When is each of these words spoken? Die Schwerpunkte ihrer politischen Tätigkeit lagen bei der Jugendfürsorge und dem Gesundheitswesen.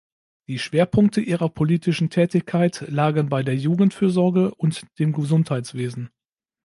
Die 0.47 0.57
Schwerpunkte 0.57 1.21
ihrer 1.21 1.47
politischen 1.47 2.09
Tätigkeit 2.09 2.85
lagen 2.89 3.29
bei 3.29 3.43
der 3.43 3.55
Jugendfürsorge 3.55 4.51
und 4.55 4.87
dem 4.97 5.13
Gesundheitswesen. 5.13 6.09